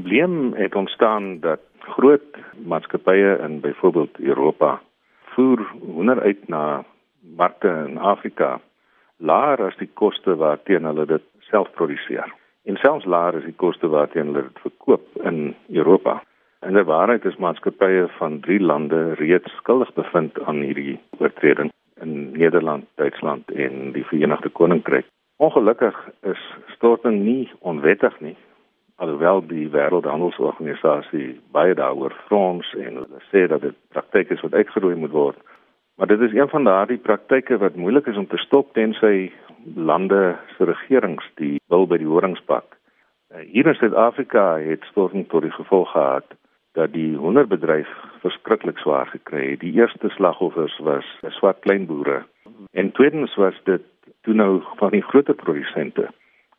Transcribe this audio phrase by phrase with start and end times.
[0.00, 4.80] probleem het ontstaan dat groot maatskappye in byvoorbeeld Europa
[5.24, 6.84] voer hoender uit na
[7.36, 8.60] markte in Afrika
[9.16, 12.34] laer as die koste waarteen hulle dit self produseer.
[12.64, 16.22] En selfs laer as die koste waarteen hulle dit verkoop in Europa.
[16.60, 22.32] En die waarheid is maatskappye van drie lande reeds skuldig bevind aan hierdie oortreding in
[22.32, 25.08] Nederland, Duitsland en die Verenigde Koninkryk.
[25.36, 26.42] Ongelukkig is
[26.76, 28.36] storting nie onwettig nie.
[28.96, 34.94] Alhoewel die Wêreldhandelsorganisasie baie daaroor frons en hulle sê dat dit praktyk is wat uitgeroei
[34.96, 35.42] moet word.
[35.96, 39.30] Maar dit is een van daardie praktyke wat moeilik is om te stop tensy
[39.74, 42.76] lande se regerings die wil by die horings pak.
[43.28, 46.36] Eh, hier in Suid-Afrika het storting tot die gevolg gehad
[46.72, 47.88] dat die hoenderbedryf
[48.24, 49.60] verskriklik swaar gekry het.
[49.60, 52.22] Die eerste slagoffers was swart kleinboere.
[52.72, 53.82] En tweedens was dit
[54.22, 56.08] toe nou van die groter produsente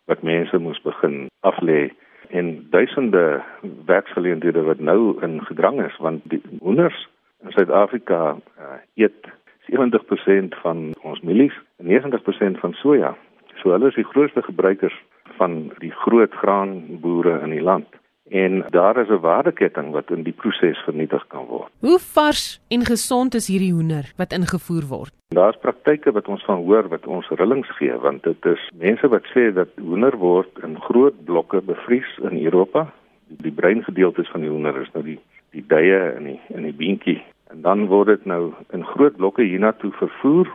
[0.06, 1.90] wat mense moes begin aflê
[2.38, 3.44] en duisende
[3.86, 7.08] werksgeleenthede wat nou in gedrang is want die hoenders
[7.46, 9.30] in Suid-Afrika uh, eet
[9.70, 13.16] 70% van ons mielies en 90% van soja.
[13.62, 14.96] So hulle is die grootste gebruikers
[15.40, 17.90] van die groot graanboere in die land
[18.30, 21.72] en daar is 'n waardeketting wat in die proses vernietig kan word.
[21.80, 25.14] Hoe vars en gesond is hierdie hoender wat ingevoer word?
[25.38, 29.28] Daar's praktyke wat ons van hoor wat ons rillings gee want dit is mense wat
[29.34, 32.88] sê dat hoender word in groot blokke bevries in Europa.
[33.28, 35.20] Die, breingedeeltes van die hoender is nou die
[35.54, 37.20] die dye in die in die beentjie
[37.54, 40.50] en dan word dit nou in groot blokke hiernatoe vervoer.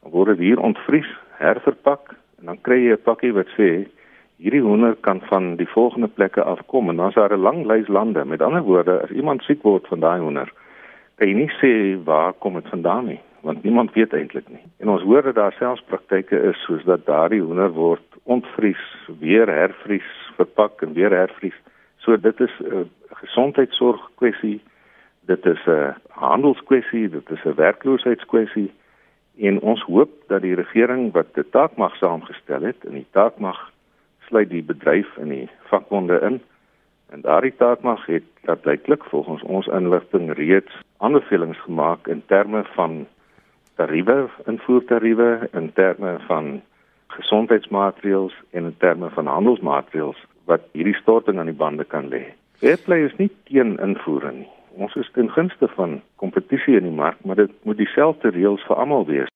[0.00, 3.70] Dan word dit hier ontvries, herverpak en dan kry jy 'n pakkie wat sê
[4.40, 8.24] hierdie hoender kan van die volgende plekke afkom en dan's daar 'n lang lys lande.
[8.24, 10.52] Met ander woorde, as iemand siek word van daai hoender,
[11.16, 14.64] kan jy nie sê waar kom dit vandaan nie, want niemand weet eintlik nie.
[14.82, 18.82] En ons hoor dat daar selfs praktyke is soos dat daardie hoender word ontvries,
[19.20, 21.58] weer hervries, verpak en weer hervries.
[22.02, 22.90] So dit is 'n
[23.22, 24.60] gesondheidsorg kwessie.
[25.30, 28.70] Dit is 'n handelskwessie, dit is 'n werkloosheidskwessie.
[29.38, 33.38] En ons hoop dat die regering wat die taak mag saamgestel het en die taak
[33.38, 33.72] mag
[34.26, 36.40] sluit die bedryf in die vakbonde in.
[37.10, 43.06] En daardie taakmag het uiteindelik volgens ons inligting reeds aanbevelings gemaak in terme van
[43.76, 46.60] tariewe, invoertariewe, in terme van
[47.16, 52.22] gesondheidsmaatreëls en in terme van handelsmaatreëls wat hierdie storting aan die bande kan lê.
[52.60, 54.52] Fairplay is nie teen invoering nie.
[54.76, 58.76] Ons is ten gunste van kompetisie in die mark, maar dit moet dieselfde reëls vir
[58.76, 59.30] almal wees.